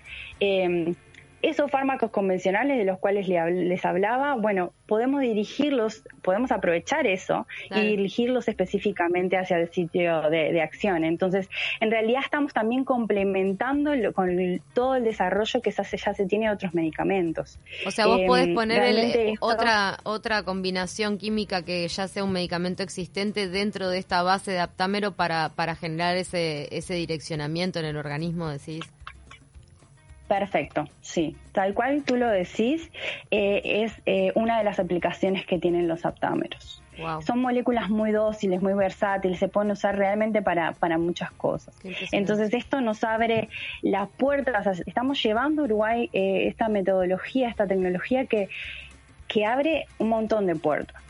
esos 1.41 1.71
fármacos 1.71 2.11
convencionales 2.11 2.77
de 2.77 2.85
los 2.85 2.99
cuales 2.99 3.27
les 3.27 3.85
hablaba, 3.85 4.35
bueno, 4.35 4.73
podemos 4.87 5.21
dirigirlos, 5.21 6.03
podemos 6.21 6.51
aprovechar 6.51 7.07
eso 7.07 7.47
y 7.69 7.81
dirigirlos 7.81 8.47
específicamente 8.47 9.37
hacia 9.37 9.57
el 9.57 9.71
sitio 9.71 10.29
de, 10.29 10.59
acción. 10.61 11.03
Entonces, 11.03 11.47
en 11.79 11.91
realidad 11.91 12.21
estamos 12.23 12.53
también 12.53 12.83
complementando 12.83 13.91
con 14.13 14.61
todo 14.73 14.95
el 14.95 15.03
desarrollo 15.03 15.61
que 15.61 15.71
ya 15.71 16.13
se 16.13 16.25
tiene 16.25 16.47
de 16.47 16.53
otros 16.53 16.73
medicamentos. 16.73 17.59
O 17.85 17.91
sea, 17.91 18.07
vos 18.07 18.21
podés 18.27 18.47
em, 18.47 18.55
poner 18.55 19.35
otra, 19.39 19.97
otra 20.03 20.43
combinación 20.43 21.17
química 21.17 21.63
que 21.63 21.87
ya 21.87 22.07
sea 22.07 22.23
un 22.23 22.31
medicamento 22.31 22.83
existente 22.83 23.47
dentro 23.47 23.89
de 23.89 23.99
esta 23.99 24.23
base 24.23 24.51
de 24.51 24.59
aptámero 24.59 25.13
para, 25.13 25.49
para 25.49 25.75
generar 25.75 26.17
ese, 26.17 26.67
ese 26.75 26.95
direccionamiento 26.95 27.79
en 27.79 27.85
el 27.85 27.97
organismo, 27.97 28.49
decís. 28.49 28.81
Perfecto, 30.29 30.87
sí. 31.01 31.35
Tal 31.53 31.73
cual 31.73 32.03
tú 32.03 32.15
lo 32.15 32.29
decís, 32.29 32.91
eh, 33.31 33.61
es 33.63 33.93
eh, 34.05 34.31
una 34.35 34.59
de 34.59 34.63
las 34.63 34.79
aplicaciones 34.79 35.43
que 35.47 35.57
tienen 35.57 35.87
los 35.87 36.05
aptámeros. 36.05 36.83
Son 37.25 37.39
moléculas 37.39 37.89
muy 37.89 38.11
dóciles, 38.11 38.61
muy 38.61 38.73
versátiles, 38.73 39.39
se 39.39 39.47
pueden 39.47 39.71
usar 39.71 39.97
realmente 39.97 40.41
para, 40.41 40.73
para 40.73 40.97
muchas 40.97 41.31
cosas. 41.31 41.73
Entonces 42.11 42.53
esto 42.53 42.81
nos 42.81 43.05
abre 43.05 43.47
las 43.81 44.09
puertas, 44.09 44.81
estamos 44.85 45.23
llevando 45.23 45.61
a 45.61 45.65
Uruguay 45.65 46.09
eh, 46.11 46.47
esta 46.47 46.67
metodología, 46.67 47.49
esta 47.49 47.65
tecnología 47.65 48.25
que, 48.25 48.49
que 49.29 49.45
abre 49.45 49.87
un 49.97 50.09
montón 50.09 50.45
de 50.45 50.55
puertas. 50.55 51.01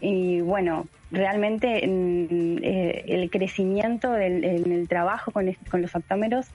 y 0.00 0.40
bueno, 0.40 0.86
realmente 1.10 1.86
mm, 1.86 2.58
el 2.62 3.30
crecimiento 3.30 4.16
en 4.16 4.72
el 4.72 4.88
trabajo 4.88 5.30
con, 5.30 5.52
con 5.70 5.82
los 5.82 5.94
aptámeros 5.94 6.46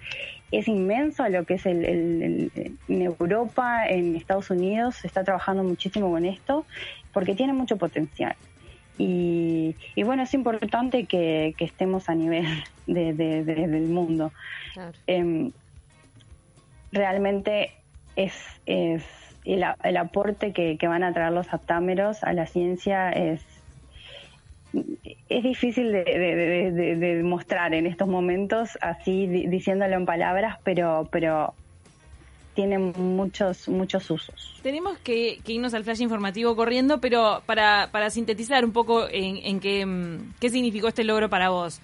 es 0.54 0.68
inmenso 0.68 1.24
a 1.24 1.30
lo 1.30 1.46
que 1.46 1.56
es 1.56 1.66
el, 1.66 2.52
en 2.88 3.02
Europa, 3.02 3.88
en 3.88 4.16
Estados 4.16 4.52
Unidos, 4.52 4.96
se 4.98 5.08
está 5.08 5.24
trabajando 5.24 5.64
muchísimo 5.64 6.12
con 6.12 6.26
esto 6.26 6.66
porque 7.12 7.34
tiene 7.34 7.54
mucho 7.54 7.78
potencial. 7.78 8.36
Y, 9.00 9.76
bueno, 10.06 10.22
es 10.22 10.34
importante 10.36 11.06
que, 11.06 11.56
estemos 11.58 12.08
a 12.08 12.16
nivel 12.16 12.46
de, 12.86 13.14
del 13.14 13.88
mundo. 13.88 14.32
Em, 15.08 15.52
realmente 16.92 17.72
es, 18.16 18.34
es 18.68 19.04
el, 19.46 19.66
el 19.84 19.98
aporte 19.98 20.54
que, 20.54 20.78
que, 20.78 20.88
van 20.88 21.04
a 21.04 21.12
traer 21.14 21.34
los 21.34 21.52
aptámeros 21.52 22.24
a 22.24 22.34
la 22.34 22.46
ciencia 22.46 23.10
es 23.10 23.42
es 25.30 25.44
difícil 25.44 25.92
de, 25.92 27.22
mostrar 27.24 27.74
en 27.74 27.86
estos 27.86 28.08
momentos 28.08 28.78
así 28.82 29.28
diciéndolo 29.28 29.96
en 29.96 30.06
palabras 30.06 30.58
pero 30.64 31.08
pero 31.12 31.54
tiene 32.56 32.80
muchos 32.80 33.68
muchos 33.70 34.10
usos 34.10 34.60
tenemos 34.64 34.98
que, 35.00 35.40
irnos 35.46 35.74
al 35.74 35.84
flash 35.84 36.02
informativo 36.02 36.56
corriendo 36.56 37.00
pero 37.00 37.42
para, 37.46 38.10
sintetizar 38.10 38.66
un 38.66 38.72
poco 38.72 39.08
en, 39.10 39.60
qué, 39.60 39.86
qué 40.40 40.50
significó 40.50 40.88
este 40.88 41.04
logro 41.04 41.30
para 41.30 41.50
vos 41.50 41.80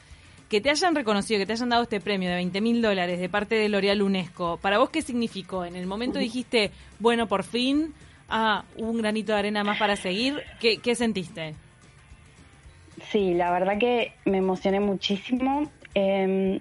que 0.50 0.62
te 0.62 0.72
hayan 0.72 0.96
reconocido, 0.96 1.40
que 1.40 1.46
te 1.46 1.54
hayan 1.54 1.70
dado 1.70 1.84
este 1.84 2.02
premio 2.02 2.28
de 2.28 2.36
20 2.36 2.60
mil 2.62 2.82
dólares 2.82 3.20
de 3.20 3.30
parte 3.30 3.54
de 3.54 3.70
L'Oreal 3.70 4.02
UNESCO, 4.02 4.58
¿para 4.58 4.80
vos 4.80 4.90
qué 4.90 5.04
significó? 5.04 5.64
En 5.64 5.76
el 5.76 5.86
momento 5.86 6.18
dijiste, 6.18 6.72
bueno, 6.98 7.28
por 7.28 7.44
fin, 7.44 7.94
ah, 8.30 8.64
un 8.76 8.98
granito 8.98 9.32
de 9.34 9.38
arena 9.38 9.64
más 9.64 9.78
para 9.78 9.96
seguir. 9.96 10.42
¿Qué, 10.60 10.80
qué 10.80 10.96
sentiste? 10.96 11.54
Sí, 13.12 13.34
la 13.34 13.52
verdad 13.52 13.78
que 13.78 14.14
me 14.26 14.38
emocioné 14.38 14.80
muchísimo. 14.80 15.70
Eh, 15.96 16.60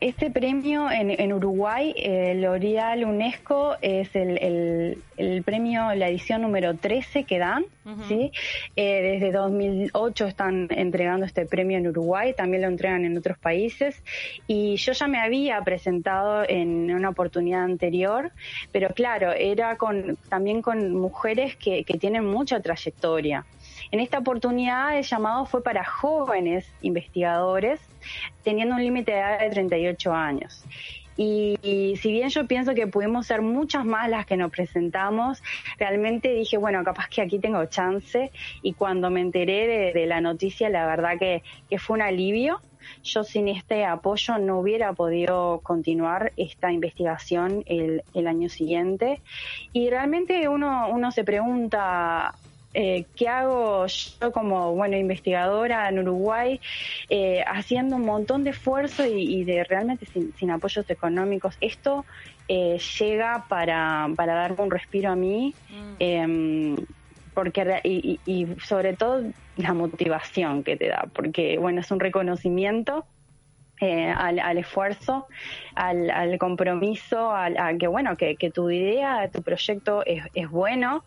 este 0.00 0.30
premio 0.30 0.88
en, 0.92 1.32
Uruguay, 1.32 1.92
el 1.96 2.42
L'Oreal 2.42 3.04
UNESCO, 3.04 3.74
es 3.82 4.14
el, 4.14 5.02
premio, 5.44 5.92
la 5.96 6.08
edición 6.08 6.42
número 6.42 6.76
13 6.76 7.24
que 7.24 7.40
dan, 7.40 7.64
¿sí? 8.06 8.30
Eh, 8.76 9.02
desde 9.02 9.32
2008 9.32 10.26
están 10.26 10.68
entregando 10.70 11.26
este 11.26 11.46
premio 11.46 11.78
en 11.78 11.88
Uruguay, 11.88 12.32
también 12.32 12.62
lo 12.62 12.68
entregan 12.68 13.06
en 13.06 13.18
otros 13.18 13.38
países. 13.38 14.00
Y 14.46 14.76
yo 14.76 14.92
ya 14.92 15.08
me 15.08 15.18
había 15.18 15.60
presentado 15.62 16.44
en 16.48 16.94
una 16.94 17.08
oportunidad 17.08 17.64
anterior, 17.64 18.30
pero 18.70 18.90
claro, 18.90 19.32
era 19.32 19.76
con, 19.78 20.16
también 20.28 20.62
con 20.62 20.94
mujeres 20.94 21.56
que, 21.56 21.82
que 21.82 21.98
tienen 21.98 22.24
mucha 22.24 22.60
trayectoria. 22.60 23.44
En 23.90 24.00
esta 24.00 24.18
oportunidad 24.18 24.96
el 24.96 25.04
llamado 25.04 25.46
fue 25.46 25.62
para 25.62 25.84
jóvenes 25.84 26.70
investigadores, 26.82 27.80
teniendo 28.44 28.74
un 28.74 28.82
límite 28.82 29.12
de 29.12 29.18
edad 29.18 29.40
de 29.40 29.50
38 29.50 30.12
años. 30.12 30.64
Y, 31.18 31.96
si 32.00 32.12
bien 32.12 32.28
yo 32.28 32.46
pienso 32.46 32.74
que 32.74 32.86
pudimos 32.86 33.26
ser 33.26 33.42
muchas 33.42 33.84
más 33.84 34.08
las 34.08 34.24
que 34.24 34.36
nos 34.36 34.52
presentamos, 34.52 35.42
realmente 35.76 36.32
dije, 36.32 36.56
bueno, 36.58 36.84
capaz 36.84 37.08
que 37.08 37.20
aquí 37.20 37.40
tengo 37.40 37.64
chance. 37.66 38.30
Y 38.62 38.74
cuando 38.74 39.10
me 39.10 39.20
enteré 39.20 39.92
de, 39.92 40.06
la 40.06 40.20
noticia, 40.20 40.70
la 40.70 40.86
verdad 40.86 41.18
que, 41.18 41.42
fue 41.78 41.96
un 41.96 42.02
alivio. 42.02 42.60
Yo 43.02 43.24
sin 43.24 43.48
este 43.48 43.84
apoyo 43.84 44.38
no 44.38 44.60
hubiera 44.60 44.92
podido 44.92 45.58
continuar 45.64 46.32
esta 46.36 46.70
investigación 46.72 47.64
el, 47.66 48.04
el 48.14 48.28
año 48.28 48.48
siguiente. 48.48 49.20
Y 49.72 49.90
realmente 49.90 50.48
uno, 50.48 50.88
uno 50.88 51.10
se 51.10 51.24
pregunta, 51.24 52.36
eh, 52.74 53.06
¿qué 53.16 53.28
hago 53.28 53.86
yo 53.86 54.30
como 54.30 54.74
bueno 54.74 54.96
investigadora 54.96 55.88
en 55.88 56.00
Uruguay 56.00 56.60
eh, 57.08 57.42
haciendo 57.46 57.96
un 57.96 58.04
montón 58.04 58.44
de 58.44 58.50
esfuerzo 58.50 59.06
y, 59.06 59.42
de 59.44 59.64
realmente 59.64 60.06
sin, 60.06 60.50
apoyos 60.50 60.88
económicos? 60.90 61.56
Esto 61.62 62.04
eh, 62.46 62.78
llega 62.98 63.46
para, 63.48 64.08
para 64.14 64.34
darme 64.34 64.64
un 64.64 64.70
respiro 64.70 65.10
a 65.10 65.16
mí. 65.16 65.54
Mm. 65.70 65.94
Em, 65.98 66.76
porque 67.32 67.80
y, 67.84 68.48
sobre 68.64 68.94
todo 68.94 69.22
la 69.56 69.72
motivación 69.72 70.64
que 70.64 70.76
te 70.76 70.88
da, 70.88 71.04
porque 71.14 71.56
bueno, 71.56 71.80
es 71.82 71.90
un 71.92 72.00
reconocimiento 72.00 73.06
al, 73.80 74.58
esfuerzo, 74.58 75.28
al, 75.76 76.36
compromiso, 76.38 77.30
a 77.30 77.48
que 77.78 77.86
bueno, 77.86 78.16
que, 78.16 78.50
tu 78.52 78.68
idea, 78.70 79.30
tu 79.32 79.42
proyecto 79.42 80.02
es, 80.04 80.24
es 80.34 80.50
bueno 80.50 81.04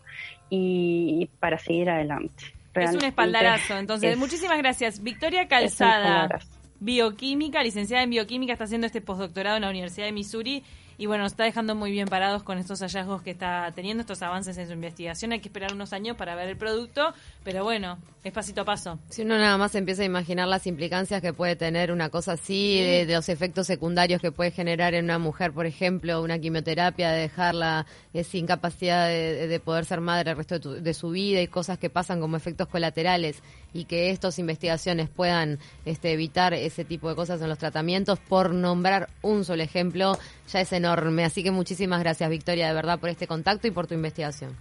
y, 0.54 1.30
para 1.40 1.58
seguir 1.58 1.88
adelante. 1.88 2.44
es 2.74 2.92
un 2.92 3.04
espaldarazo, 3.04 3.78
entonces. 3.78 4.18
muchísimas 4.18 4.58
gracias. 4.58 5.02
Victoria 5.02 5.48
Calzada, 5.48 6.40
bioquímica, 6.78 7.62
licenciada 7.62 8.02
en 8.02 8.10
bioquímica, 8.10 8.52
está 8.52 8.64
haciendo 8.64 8.86
este 8.86 9.00
postdoctorado 9.00 9.56
en 9.56 9.62
la 9.62 9.70
Universidad 9.70 10.06
de 10.06 10.12
Missouri 10.12 10.62
y 11.02 11.06
bueno, 11.06 11.24
nos 11.24 11.32
está 11.32 11.42
dejando 11.42 11.74
muy 11.74 11.90
bien 11.90 12.06
parados 12.06 12.44
con 12.44 12.58
estos 12.58 12.78
hallazgos 12.78 13.22
que 13.22 13.32
está 13.32 13.72
teniendo, 13.74 14.02
estos 14.02 14.22
avances 14.22 14.56
en 14.56 14.68
su 14.68 14.72
investigación. 14.72 15.32
Hay 15.32 15.40
que 15.40 15.48
esperar 15.48 15.74
unos 15.74 15.92
años 15.92 16.16
para 16.16 16.36
ver 16.36 16.48
el 16.48 16.56
producto, 16.56 17.12
pero 17.42 17.64
bueno, 17.64 17.98
es 18.22 18.32
pasito 18.32 18.60
a 18.60 18.64
paso. 18.64 19.00
Si 19.08 19.22
uno 19.22 19.36
nada 19.36 19.58
más 19.58 19.74
empieza 19.74 20.02
a 20.02 20.04
imaginar 20.04 20.46
las 20.46 20.64
implicancias 20.68 21.20
que 21.20 21.32
puede 21.32 21.56
tener 21.56 21.90
una 21.90 22.08
cosa 22.08 22.34
así, 22.34 22.80
de, 22.80 23.04
los 23.12 23.28
efectos 23.28 23.66
secundarios 23.66 24.20
que 24.20 24.30
puede 24.30 24.52
generar 24.52 24.94
en 24.94 25.06
una 25.06 25.18
mujer, 25.18 25.50
por 25.50 25.66
ejemplo, 25.66 26.22
una 26.22 26.38
quimioterapia, 26.38 27.10
de 27.10 27.22
dejarla 27.22 27.84
eh, 28.14 28.22
sin 28.22 28.46
capacidad 28.46 29.08
de, 29.08 29.60
poder 29.64 29.86
ser 29.86 30.00
madre 30.00 30.30
el 30.30 30.36
resto 30.36 30.60
de, 30.60 30.82
de, 30.82 30.94
su 30.94 31.10
vida 31.10 31.42
y 31.42 31.48
cosas 31.48 31.78
que 31.78 31.90
pasan 31.90 32.20
como 32.20 32.36
efectos 32.36 32.68
colaterales 32.68 33.42
y 33.74 33.86
que 33.86 34.10
estas 34.10 34.38
investigaciones 34.38 35.08
puedan 35.08 35.58
este, 35.84 36.12
evitar 36.12 36.54
ese 36.54 36.84
tipo 36.84 37.08
de 37.08 37.16
cosas 37.16 37.42
en 37.42 37.48
los 37.48 37.58
tratamientos, 37.58 38.20
por 38.20 38.54
nombrar 38.54 39.08
un 39.20 39.44
solo 39.44 39.64
ejemplo, 39.64 40.16
ya 40.52 40.60
es 40.60 40.72
enorme. 40.72 40.91
Así 41.24 41.42
que 41.42 41.50
muchísimas 41.50 42.00
gracias, 42.00 42.28
Victoria, 42.30 42.68
de 42.68 42.74
verdad, 42.74 42.98
por 42.98 43.08
este 43.08 43.26
contacto 43.26 43.66
y 43.66 43.70
por 43.70 43.86
tu 43.86 43.94
investigación. 43.94 44.56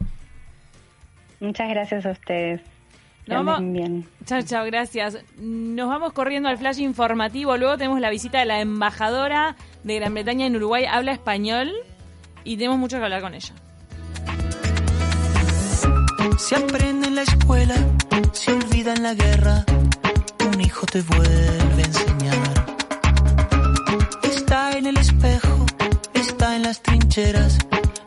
Muchas 1.39 1.69
gracias 1.69 2.05
a 2.05 2.11
ustedes. 2.11 2.61
bien. 3.73 4.05
Chao, 4.25 4.41
chao, 4.41 4.65
gracias. 4.65 5.17
Nos 5.37 5.87
vamos 5.87 6.13
corriendo 6.13 6.49
al 6.49 6.57
flash 6.57 6.79
informativo. 6.79 7.57
Luego 7.57 7.77
tenemos 7.77 7.99
la 7.99 8.09
visita 8.09 8.39
de 8.39 8.45
la 8.45 8.61
embajadora 8.61 9.55
de 9.83 9.95
Gran 9.95 10.13
Bretaña 10.13 10.45
en 10.45 10.55
Uruguay. 10.55 10.85
Habla 10.85 11.11
español 11.11 11.71
y 12.43 12.57
tenemos 12.57 12.77
mucho 12.77 12.97
que 12.97 13.03
hablar 13.03 13.21
con 13.21 13.33
ella. 13.33 13.53
Se 16.37 16.55
aprende 16.55 17.07
en 17.07 17.15
la 17.15 17.21
escuela, 17.21 17.75
se 18.33 18.51
olvida 18.53 18.93
en 18.93 19.03
la 19.03 19.13
guerra. 19.13 19.65
Un 20.53 20.61
hijo 20.61 20.85
te 20.85 21.01
vuelve 21.01 21.83
a 21.83 21.85
enseñar. 21.85 22.40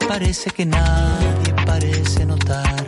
Parece 0.08 0.50
que 0.50 0.64
nadie 0.64 1.52
parece 1.66 2.24
notar 2.24 2.83